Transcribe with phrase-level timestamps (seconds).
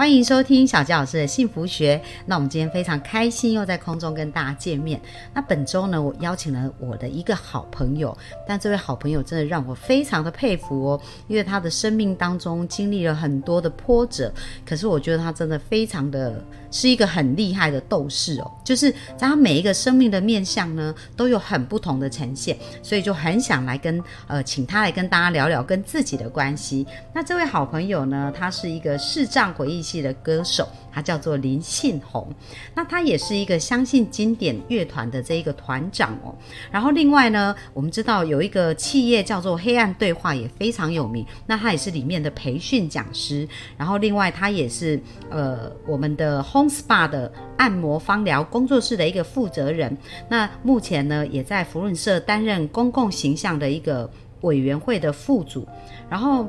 [0.00, 2.00] 欢迎收听小杰老师的幸福学。
[2.24, 4.98] 那我们今天非常开心，又在空中跟大家见面。
[5.34, 8.16] 那本周呢，我邀请了我的一个好朋友，
[8.48, 14.32] 但这位好朋友真的让我非常的佩服哦，因为他的生命当中经历了很多的波折，
[14.64, 26.86] 可是我觉得他真的非常的是一个很厉害的斗士哦，就是在他每一个生命的面相呢，都有很不同的呈现，所以就很想来跟呃，请他来跟大家聊聊跟自己的关系。
[27.12, 29.84] 那这位好朋友呢，他是一个视障回忆。
[29.90, 32.28] 系的歌手，他叫做林信宏，
[32.74, 36.34] 那他也是一个相信经典乐团的这一个团长哦。
[36.70, 41.26] 然后另外呢，我们知道有一个企业叫做黑暗对话，也非常有名。
[41.46, 43.48] 那他也是里面的培训讲师。
[43.76, 49.96] 然后另外他也是呃我们的 Home Spa 的按摩芳疗工作室的一个负责人。
[50.28, 54.08] 那目前呢，也在福润社担任公共形象的一个
[54.42, 55.66] 委员会的副主。
[56.08, 56.48] 然后。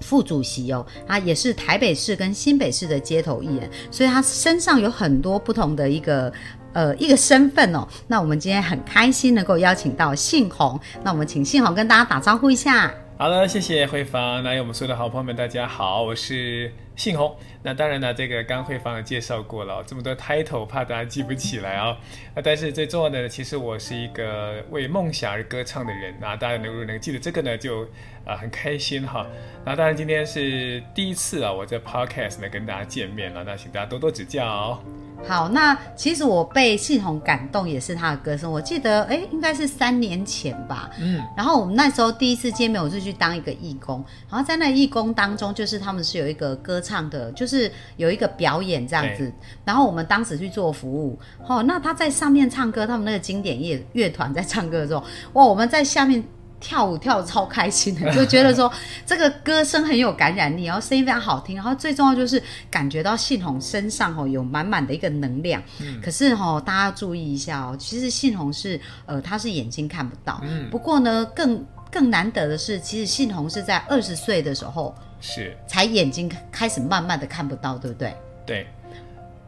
[0.00, 6.32] 副主席哦，他也是台北市跟新北市的街头艺人，所以他身上有很多不同的一个
[6.72, 7.86] 呃一个身份哦。
[8.06, 12.92] 那我们今天很开心能够邀请到信宏，那我们请信宏跟大家打招呼一下。
[13.18, 17.36] 好了，谢谢慧芳，那有我们所有的好朋友们，大家好，我是信洪。
[17.62, 21.96] 那当然呢，这个刚慧芳介绍过了，这么多 title 怕大家记不起来啊。
[22.34, 26.34] 那 但是最重要的呢，其实我是一个为梦想而歌唱的人那。
[26.36, 27.82] 大家能够能记得这个呢，就
[28.24, 29.26] 啊很开心哈。
[29.64, 34.82] 那当然今天是第一次啊，我在 podcast 呢跟大家见面了，那请大家多多指教哦。
[35.24, 38.50] 好，那其实我被系统感动也是他的歌声。
[38.50, 40.90] 我记得，哎，应该是三年前吧。
[41.00, 41.22] 嗯。
[41.36, 44.04] 然后我们那时候第一次见面，我是去当一个义工。
[44.30, 49.32] 然后在那义工当中，就是他们是有一个歌唱的，就是有一个表演这样子。
[49.64, 51.18] 然后我们当时去做服务。
[51.46, 55.02] 哦，那他在上面唱歌，他们那个经典乐乐团在唱歌的时候，
[55.32, 56.22] 哇，我们在下面。
[56.58, 58.72] 跳舞跳的超开心的，就觉得说
[59.04, 65.62] 这个歌声很有感染力，然后声音非常好听，然后最重要就是感觉到信宏身上哦有满满的一个能量。
[65.80, 78.14] 嗯，可是哈大家注意一下哦，其实信宏是呃他是眼睛看不到，嗯，不过呢更更难得的是，其实信宏是在二十岁的时候是才眼睛开始慢慢的看不到，对不对？
[78.46, 78.66] 对。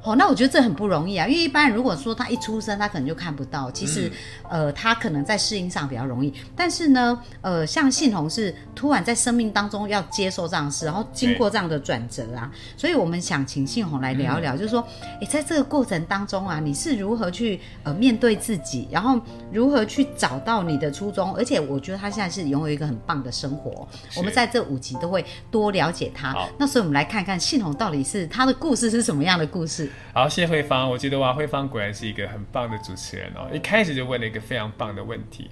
[0.01, 4.11] 哦，那我觉得这很不容易啊，因为一般人如果说他一出生他可能就看不到，其实
[4.49, 14.87] 呃他可能在适应上比较容易，但是呢呃像信宏是突然在生命当中要接受这样的事，然后经过这样的转折啊，所以我们想请信宏来聊一聊，就是说，
[15.21, 19.21] 哎，在这个过程当中啊，你是如何去呃面对自己，然后
[19.53, 29.88] 如何去找到你的初衷，而且我觉得他现在是拥有一个很棒的生活，我们在这五集都会多了解他，那所以我们来看看信宏到底是他的故事是什么样的故事。
[30.13, 30.91] 好，谢谢慧芳。
[30.91, 33.49] 我觉得哇，慧芳果然是一个很棒的主持人哦。
[33.53, 35.51] 一开始就问了一个非常棒的问题。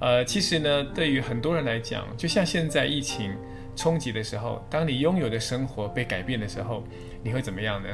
[0.00, 3.36] 呃，其实呢，对于很多人来讲，就像现在疫情
[3.74, 6.84] 冲击的时候，当你拥有的生活被改变的时候，
[7.22, 7.88] 你会怎么样呢？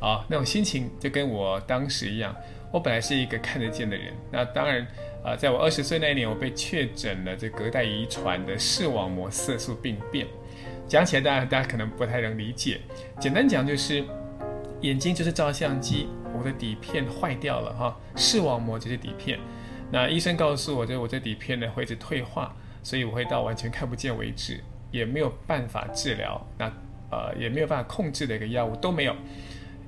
[0.00, 2.34] 啊，那种心情就跟我当时一样。
[2.72, 4.86] 我本来是一个看得见的人，那当然，
[5.24, 10.26] 啊，在我二十岁那一年，我被确诊了这隔代遗传的视网膜色素病变。
[10.88, 12.80] 讲起来，大家大家可能不太能理解。
[13.18, 14.04] 简单讲就是。
[14.80, 19.38] 眼睛就是照相机，我的底片坏掉了哈，视网膜就是底片。
[19.92, 26.66] 那医生告诉我，就我这底片呢会一直退化，所以我会到完全看不见为止，也没有办法治疗，那
[27.10, 29.14] 呃也没有办法控制的一个药物都没有。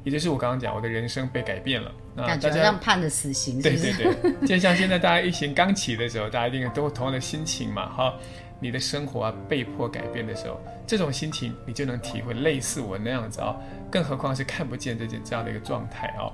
[0.04, 1.92] 也就是我刚刚讲，我的人生被改变了。
[2.16, 8.14] 感觉像判了死刑，对对对，就像现在大家疫情刚起的时候，大家一定都同样的心情嘛哈。
[8.62, 13.56] 你的生活啊被迫改变的时候，这种心情你就能体会类似我那样子啊，
[13.90, 16.30] 更何况是看不见这件这样的一个状态啊。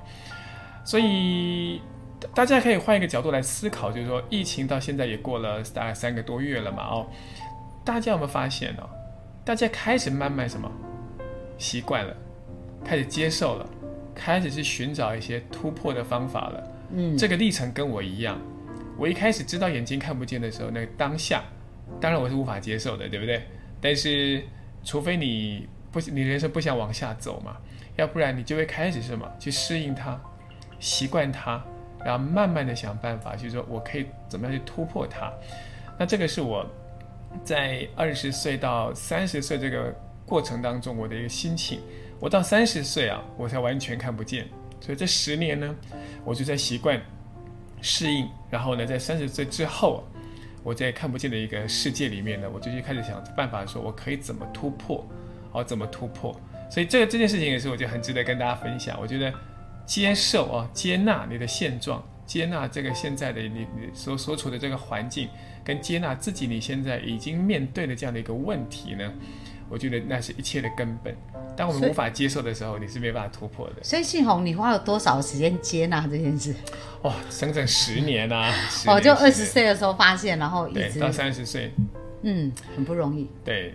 [0.84, 1.80] 所以
[2.34, 7.06] 大家可以换一个角度来思考，就是说疫情到现在也过了大概三个多月了嘛哦，
[7.82, 8.82] 大家有没有发现呢？
[9.42, 10.70] 大家开始慢慢什么
[11.56, 12.14] 习惯了，
[12.84, 13.66] 开始接受了，
[14.14, 16.70] 开始去寻找一些突破的方法了。
[16.90, 18.38] 嗯，这个历程跟我一样，
[18.98, 21.42] 我一开始知道眼睛看不见的时候，那个当下。
[22.00, 23.42] 当然我是无法接受的，对不对？
[23.80, 24.42] 但是，
[24.84, 27.56] 除非你不，你人生不想往下走嘛，
[27.96, 30.20] 要不然你就会开始什么去适应它，
[30.80, 31.62] 习惯它，
[32.04, 35.32] 然后慢慢的想办法，就是说我可以怎么样去突破它。
[35.98, 36.66] 那这个是我
[37.44, 39.94] 在二十岁到三十岁这个
[40.26, 41.80] 过程当中我的一个心情。
[42.20, 44.48] 我到三十岁啊，我才完全看不见，
[44.80, 45.74] 所以这十年呢，
[46.24, 47.00] 我就在习惯
[47.80, 50.02] 适应，然后呢，在三十岁之后。
[50.62, 55.06] 我在看不见的一个世界里面呢，我就去开始想办法，说我可以怎么突破，
[55.52, 56.38] 哦，怎么突破。
[56.70, 58.98] 所以这个这件事情也是我觉得很值得跟大家分享。
[59.00, 59.32] 我觉得
[59.86, 65.28] 接受啊，接纳你的现状，接纳这个现在的你你所所处的这个环境，
[65.64, 69.10] 跟接纳自己你现在已经面对的这样的一个问题呢，
[69.68, 71.14] 我觉得那是一切的根本。
[71.56, 73.74] 当我们无法接受的时候，你是没办法突破的。
[73.82, 76.54] 所以信宏，你花了多少时间接纳这件事？
[77.02, 78.52] 哇、整整十年啊！
[78.70, 81.72] 十哦，就二十岁的时候发现，然后一，直到三十岁，
[82.22, 83.28] 嗯，很不容易。
[83.44, 83.74] 对，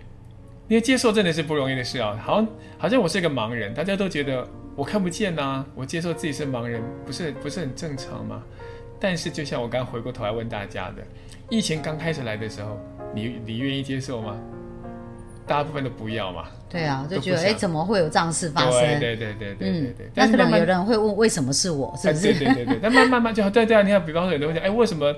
[0.68, 2.18] 因为接受真的是不容易的事啊。
[2.22, 2.48] 好像
[2.78, 8.42] 好像我是一个盲人，大家都觉得我看不见呐、我接受自己是盲人，不是不是很正常吗？
[8.98, 11.04] 但是就像我刚回过头来问大家的，
[11.50, 12.78] 疫情刚开始来的时候，
[13.14, 14.38] 你你愿意接受吗？
[15.46, 16.44] 大部分都不要嘛。
[16.68, 18.80] 对啊，就觉得哎，怎么会有这样的事发生？
[18.98, 21.94] 对对对对对对对。，那可能有人会问，为什么是我？
[21.96, 22.32] 是哎不是？
[22.34, 25.14] 对对对对，但 慢慢慢就对对啊，你看，比方说有人会讲，哎，为什么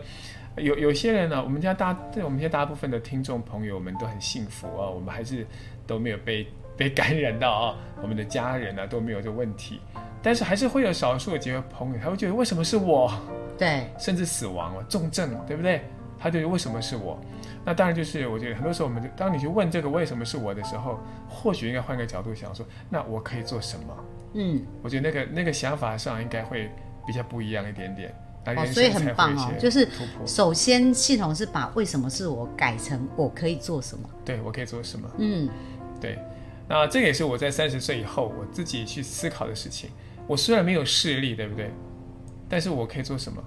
[0.57, 5.47] 有有些人呢、我们家大对我们现在大部分的听众朋友们都很幸福啊，我们还是
[5.87, 6.47] 都没有被
[6.77, 9.81] 被感染到啊，我们的家人呢、都没有这个问题，
[10.23, 13.11] 但是还是会有少数的几个朋友，他会觉得为什么是我，
[13.57, 15.81] 对，甚至死亡了，重症，对不对？
[16.19, 17.19] 他就觉得为什么是我？
[17.67, 23.97] 那当然就是我觉得很多时候我们就当你去问这个为什么是我的时候，或许应该换个角度想说，那我可以做什么？
[24.35, 26.71] 嗯，我觉得那个那个想法上应该会
[27.05, 28.15] 比较不一样一点点，
[28.45, 29.89] 哦所以很棒哦就是。
[30.25, 34.09] 首先系统是把为什么是我改成我可以做什么？
[34.25, 35.11] 对我可以做什么？
[35.19, 35.49] 嗯，
[36.01, 36.19] 对，
[36.69, 39.91] 那这个也是我在三十岁以后我自己去思考的事情。
[40.29, 41.73] 我虽然没有视力，对不对？
[42.49, 43.43] 但是我可以做什么？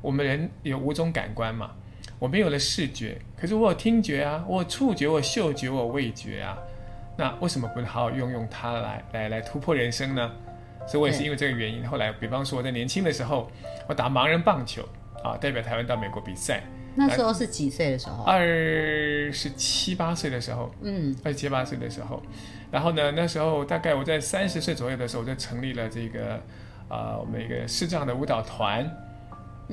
[0.00, 1.72] 我们人有五种感官嘛，
[2.18, 6.58] 我没有了视觉，可是我有听觉啊，我有触觉，我有嗅觉，我有味觉啊。
[7.16, 10.30] 那为什么不能好好用用它来来来突破人生呢？
[10.86, 13.50] 所以我也是因为这个原因，后来比方说我在年轻的时候，
[13.88, 14.82] 我打盲人棒球
[15.22, 16.62] 啊，代表台湾到美国比赛。
[16.94, 18.24] 那时候是几岁的时候？
[18.24, 18.42] 二
[19.30, 22.22] 十七八岁的时候，嗯，二十七八岁的时候，
[22.70, 26.40] 然后呢，那时候大概我在三十岁左右的时候，我就成立了这个
[26.88, 28.88] 呃我们一个视障的舞蹈团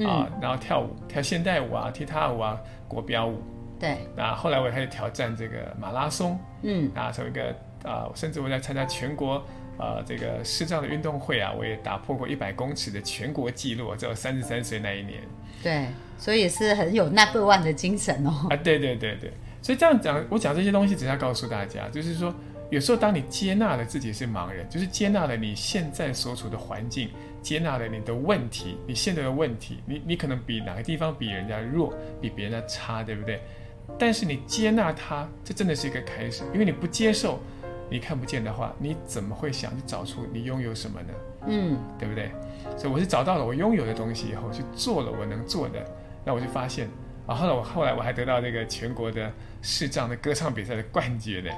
[0.04, 3.42] 啊、嗯，然后跳舞，跳现代舞啊、踢踏舞啊、国标舞。
[3.80, 9.44] 对，那后来我也开始挑战这个马拉松嗯，啊，从一个啊、甚至我在参加全国
[9.78, 15.22] 呃这个视障的运动会啊，我也打破过一百公尺的全国纪录，在我三十三岁那一年。
[15.62, 15.88] 对，
[16.18, 18.48] 所以也是很有 number one 的精神哦。
[18.50, 19.32] 啊，对对对对，
[19.62, 22.34] 所以这样讲，我讲这些东西只是要告诉大家，就是说，
[22.70, 27.10] 有时候当你接纳了自己是盲人，就是接纳了你现在所处的环境，
[27.46, 33.40] 接纳了你的问题，你现在的问题，你你可能比哪个地方比人家弱，比别人家差，对不对？
[34.00, 37.40] 但是你接纳它，这真的是一个开始，因为你不接受，
[37.88, 41.14] 你看不见的话，你怎么会想去找出你拥有什么呢？
[41.46, 42.32] 嗯，对不对？
[42.76, 45.86] 所以我是找到了我拥有的东西以后，去做了我能做的，
[46.26, 46.90] 那我就发现
[47.28, 49.32] 啊，后来我后来我还得到这个全国的
[49.62, 51.52] 视障的歌唱比赛的冠军呢，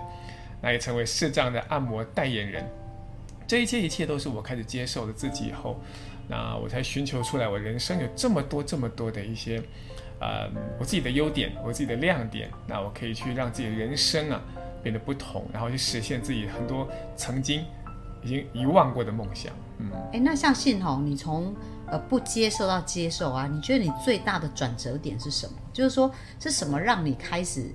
[0.62, 2.62] 那也成为视障的按摩代言人。
[3.48, 5.80] 这一切一切都是我开始接受了自己以后，
[6.28, 9.62] 那我才寻求出来，我人生有这么多这么多的一些，
[10.20, 14.42] 呃，我自己的优点，我自己的亮点，那我可以去让自己人生啊
[14.84, 17.64] 变得不同，然后去实现自己很多曾经
[18.22, 19.54] 已经遗忘过的梦想。
[19.80, 19.90] 嗯。
[20.12, 21.56] 哎，那像信宏，你从
[21.86, 25.54] 呃不接受到接受啊，你觉得你最大的转折点是什么？
[25.72, 27.72] 就是说是什么让你开始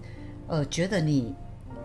[0.48, 1.34] 呃觉得你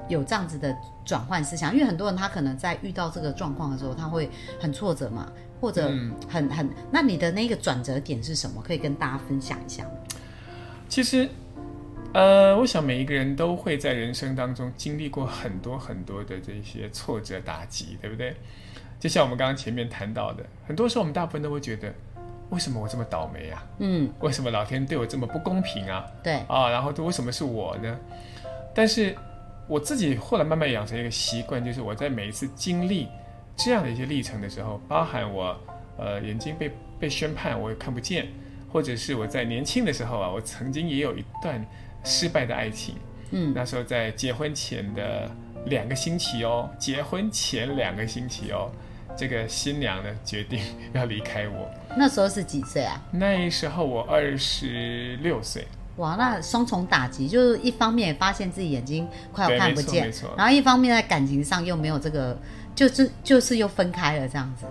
[0.08, 0.76] 有这样子的
[1.06, 1.74] 转换思想？
[1.74, 8.62] 因为很多人他可能在遇到这个状况的时候，他会很挫折嘛，或者嗯很很，那你的那个转折点是什么？
[8.62, 9.92] 可以跟大家分享一下吗？
[10.90, 11.30] 其实，
[12.14, 18.36] 呃，我想每一个人都会在人生当中经历过很多很多的这些挫折打击，对不对？
[19.00, 21.94] 就像我们刚刚前面谈到的，很多时候我们大部分都会觉得，
[22.50, 23.64] 为什么我这么倒霉啊？
[23.80, 26.06] 嗯，为什么老天对我这么不公平啊？
[26.24, 28.00] 对，啊，然后为什么是我呢？
[28.74, 29.16] 但是
[29.68, 33.08] 我自己后来慢慢养成一个习惯，就是我在每一次经历
[33.56, 35.60] 这样的一些历程的时候，包含我
[35.98, 38.28] 呃眼睛被被宣判我也看不见，
[38.72, 41.66] 或者是我在年轻的时候啊，我曾经也有一段
[42.04, 42.96] 失败的爱情，
[43.32, 45.30] 嗯，那时候在结婚前的
[45.66, 48.72] 两个星期哦，结婚前两个星期哦，
[49.18, 50.62] 这个新娘呢决定
[50.94, 53.02] 要离开我，那时候是几岁啊？
[53.12, 55.68] 那时候我二十六岁。
[55.98, 62.38] 哇，那双重打击，就是一方面也发现自己眼睛快要看不见然后一方面在感情上又没有这个，
[62.74, 64.66] 就是就是又分开了这样子。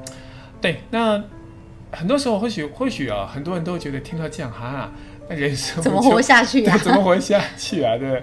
[0.61, 1.23] 对，那
[1.93, 4.91] 很多时候或许或许啊，很多人都觉得听到这样哈，
[5.29, 6.79] 那人生怎么活下去啊，？
[6.79, 7.99] 怎么活下去啊？
[7.99, 8.23] 对？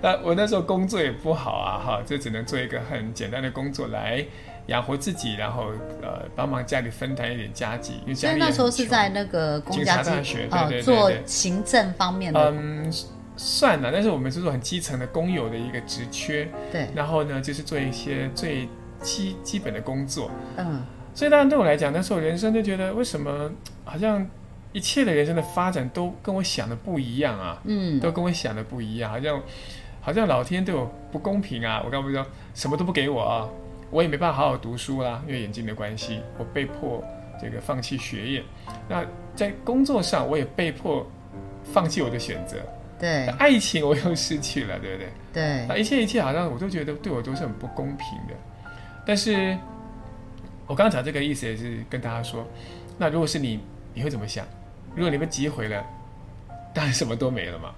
[0.00, 4.24] 那我那时候工作也不好啊，哈，就只能做一个很简单的工作来
[4.68, 5.66] 养活自己，然后
[6.00, 12.92] 呃帮忙家里分担一点家计，因为家里那时候是在那个公家大学对对对呃做行政方面的，嗯，
[13.36, 18.68] 算了，但是我们是做很基层的工友的一个职缺，对，然后呢，就是做一些最
[19.00, 20.30] 基基本的工作。
[20.56, 20.82] 嗯，
[21.14, 23.50] 所以当然对我来讲，那时候人生就觉得，为什么
[23.84, 24.26] 好像
[24.72, 27.58] 一切的人生的发展都跟我想的不一样啊？
[27.64, 29.40] 嗯，都跟我想的不一样，好像
[30.02, 31.80] 好像老天对我不公平啊！
[31.84, 33.48] 我刚不是说什么都不给我啊，
[33.90, 37.02] 我也没办法好好读书啦，因为眼睛的关系，我被迫
[37.40, 38.42] 这个放弃学业。
[38.88, 39.04] 那
[39.34, 41.06] 在工作上，我也被迫
[41.72, 42.56] 放弃我的选择。
[42.98, 45.08] 对爱情我又失去了，对不对？
[45.32, 48.34] 对那一切一切好像我都觉得对我都是很不公平的。
[49.06, 49.56] 但是
[50.66, 52.44] 我刚刚讲这个意思也是跟大家说，
[52.98, 53.60] 那如果是你，
[53.94, 54.44] 你会怎么想？
[54.96, 55.84] 如果你们击毁了，
[56.74, 57.72] 当然什么都没了嘛。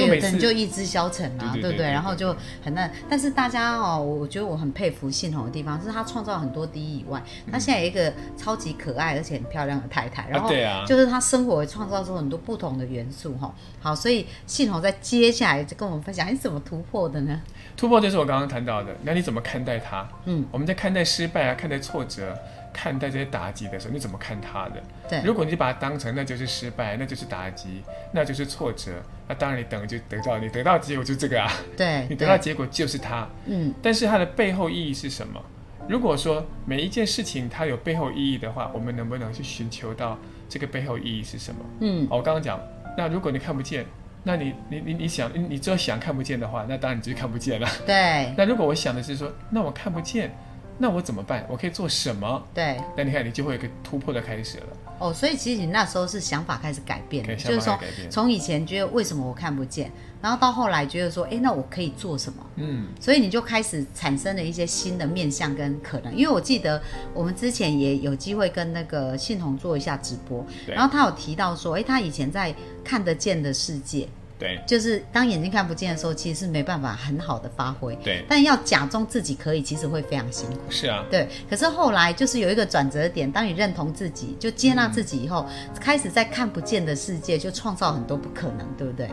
[0.00, 1.70] 可是就意志消沉啊，不对？
[1.70, 2.90] 不对然后就很难。
[3.08, 13.54] 但是大家哦，我觉得我很佩服信宏的地方是他创造很多第一以外，他现在有一个超级可爱而且很漂亮的太太，然啊，后对啊，就是他生活也创造出很多不同的元素哈。
[13.80, 17.40] 好，所以信宏在接下来就跟我们分享你怎么突破的呢？
[17.76, 20.08] 突破就是我刚刚谈到的，那你怎么看待它？
[20.26, 22.36] 嗯，我们在看待失败啊、看待挫折、
[22.72, 24.82] 看待这些打击的时候，你怎么看他的？
[25.08, 28.92] 对，如果你把它当成那就是失败，那就是打击，那就是挫折，
[29.28, 33.28] 那当然你等就得到，你得到结果就这个啊，对， 你得到结果就是它。
[33.46, 35.40] 嗯，但是它的背后意义是什么？
[35.88, 40.16] 如果说每一件事情它有背后意义的话，我们能不能去寻求到
[40.48, 41.60] 这个背后意义是什么？
[41.80, 42.60] 嗯，哦，我刚刚讲，
[42.96, 43.84] 那如果你看不见，
[44.22, 47.68] 那你你你你想，你你只有想看不见的话，那当然你就是看不见了。
[47.84, 50.32] 对那如果我想的是说，那我看不见，
[50.78, 51.46] 那我怎么办？
[51.48, 52.42] 我可以做什么？
[52.54, 52.80] 对。
[52.96, 54.66] 那你看，你就会有一个突破的开始了。
[54.98, 57.76] 哦，所以其实你那时候是想法开始改变的，可以就是说
[58.08, 62.46] 从以前觉得为什么我看不见，然后到后来觉得说，哎，那我可以做什么？
[62.56, 66.14] 嗯，所以你就开始产生了一些新的面向跟可能。
[66.14, 66.80] 因为我记得
[67.12, 74.08] 我们之前也有机会跟那个信宏做一下直播，然后他有提到说，哎，他以前在看得见的世界，
[74.42, 74.60] 对。
[74.66, 80.58] 就是当眼睛看不见的时候，其实是没办法很好的发挥，对，但要假装自己可以，其实会非常辛苦。
[80.68, 85.46] 是啊，对，可是后来就是有一个转折点，当你认同自己，就接纳自己以后，
[85.80, 89.08] 开始在看不见的世界，就创造很多不可能，对不对？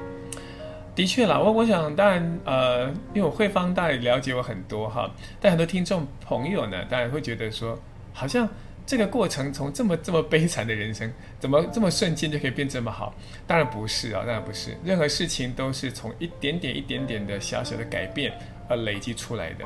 [0.95, 5.09] 的确啦，我我想当然呃，因为我慧芳当然也了解我很多哈，
[5.39, 7.79] 但很多听众朋友呢，当然会觉得说，
[8.12, 8.45] 好像
[8.89, 13.13] 这个过程从这么这么悲惨的人生，怎么这么瞬间就可以变这么好？
[13.46, 18.34] 当然不是啊，当然不是，任何事情都是从一点点一点点的小小的改变
[18.67, 19.65] 而累积出来的。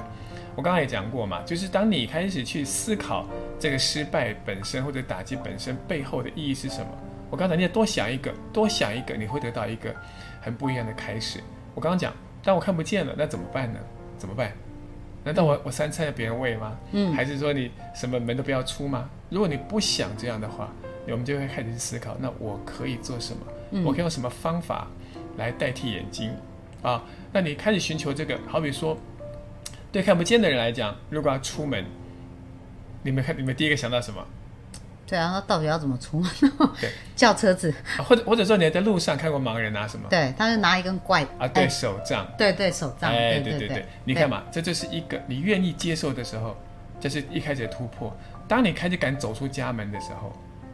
[0.58, 3.25] 我刚刚也讲过嘛，就是当你开始去思考
[3.58, 6.88] 这个失败本身或者打击本身背后的意义是什么，
[7.30, 9.96] 我刚才你也多想一个，多想一个，你会得到一个
[10.42, 11.39] 很不一样的开始。
[11.74, 12.13] 我刚刚讲，
[12.44, 13.80] 当我看不见了，那怎么办呢？
[14.18, 14.51] 怎么办？
[15.24, 16.77] 难道我我三餐要别人喂吗？
[16.92, 19.10] 嗯，还是说你什么门都不要出吗？
[19.30, 20.70] 如果你不想这样的话，
[21.08, 23.39] 我们就会开始去思考，那我可以做什么？
[23.72, 24.88] 嗯我可以用什么方法
[25.38, 26.32] 来代替眼睛
[26.82, 27.03] 啊？
[27.32, 28.98] 那你开始寻求这个，好比说，
[29.92, 31.84] 对看不见的人来讲，如果要出门，
[33.01, 34.24] 你们看，你们第一个想到什么？
[35.05, 36.31] 对啊，那到底要怎么出门？
[36.79, 40.07] 对 叫车子，啊或者或者说你在路上看过盲人拿什么？
[40.10, 42.27] 对，他就拿一根怪啊，对哎手杖。
[42.38, 46.57] 对对手杖，哎，对对对对，你看嘛，这就是一个你愿意接受的时候，
[47.00, 48.15] 这是一开始的突破。
[48.48, 50.31] 当你开始敢走出家门的时候，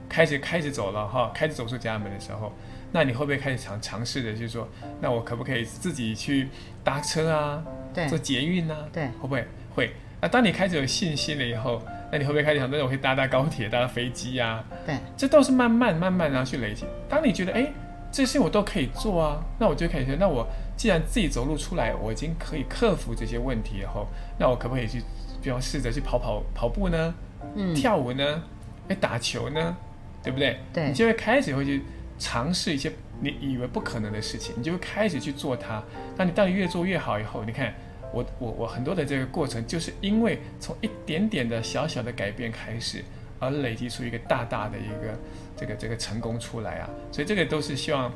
[0.07, 2.51] 开始开始走了哈，开始走出家门的时候，
[2.91, 4.67] 那你会不会开始尝尝试着，就是说，
[5.01, 6.49] 那我可不可以自己去
[6.83, 8.77] 搭车啊，对坐捷运啊？
[8.91, 9.93] 对会不会会？
[10.21, 11.81] 那当你开始有信心了以后，
[12.11, 16.85] 那你会不会开始想，那我可以搭搭高铁、搭搭飞机呀、对这都是慢慢慢慢然后去累积。
[17.07, 17.71] 当你觉得哎，
[18.11, 24.07] 这些我都可以做啊，那我就可以说，那我既然自己走路出来，我已经可以克服这些问题以后，
[24.39, 25.01] 那我可不可以去，
[25.41, 27.13] 比方试着去跑跑跑步呢？
[27.55, 28.43] 嗯，跳舞呢？
[28.87, 29.77] 哎，打球呢？
[30.23, 30.57] 对不对？
[30.73, 31.83] 对你就会开始会去
[32.17, 35.81] 尝试一些你以为不可能的事情，你就会开始去做它。
[36.17, 37.73] 那你当你越做越好以后，你看
[38.13, 43.03] 我我我很多的这个过程，就是因为从一点点的小小的改变开始，
[43.39, 45.17] 而累积出一个大大的一个
[45.55, 46.89] 这个这个成功出来啊。
[47.11, 48.11] 所以这个都是希望，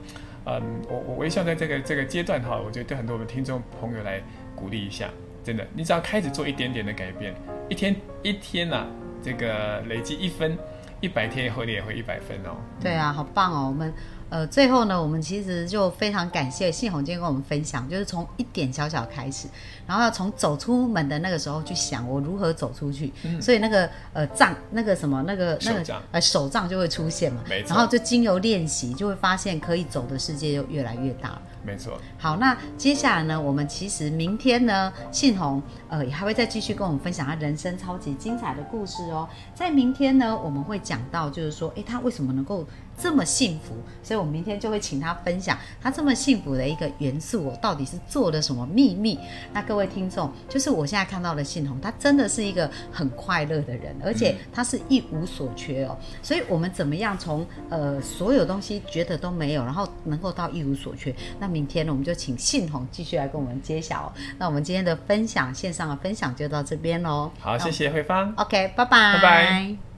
[0.45, 4.21] 嗯，我我微笑在这个这个阶段哈，我觉得对很多我们听众朋友来
[4.55, 5.09] 鼓励一下，
[5.43, 7.33] 真的，你只要开始做一点点的改变，
[7.69, 8.87] 一天一天呐、
[9.21, 10.57] 这个累积一分，
[11.01, 12.57] 一百天以后你也会一百分哦。
[12.81, 13.67] 对啊，好棒哦！
[13.67, 13.93] 我们
[14.33, 19.47] 呃最后呢，我们其实就非常感谢信宏今天跟我们分享，就是从一点小小开始，
[19.85, 31.41] 然后要从走出门的那个时候去想我如何走出去，嗯所以那个呃杖那个什么那个那个呃手杖就会出现嘛，没错然后就经由练习，就会发现可以走的世界就越来越大了。
[31.65, 39.29] 没错，好，那接下来呢，我们其实明天呢，信宏呃也还会再继续跟我们分享他人生超级精彩的故事哦。
[39.55, 42.65] 在明天呢，我们会讲到就是说，哎，他为什么能够
[43.03, 49.19] 这么幸福，所以我明天就会请他分享他这么幸福的一个元素，我到底是做了什么秘密？
[49.51, 55.97] 那各位听众，就是我现在看到的信宏，他真的是一个很快乐的人，而且他是一无所缺哦。
[56.21, 61.13] 所以我们怎么样从呃所有东西觉得都没有，然后能够到一无所缺？
[61.41, 64.13] 那明天呢，我们就请信宏继续来跟我们揭晓。
[64.37, 67.29] 那我们今天的分享线上的分享就到这边喽。
[67.41, 68.33] 好，谢谢慧芳。
[68.37, 69.92] OK，拜拜，拜拜。